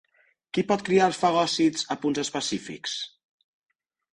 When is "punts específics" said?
2.07-2.97